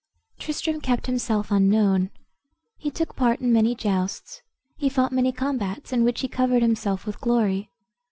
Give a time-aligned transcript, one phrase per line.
[0.39, 2.09] Tristram kept himself unknown.
[2.79, 4.41] He took part in many justs;
[4.75, 7.69] he fought many combats, in which he covered himself with glory.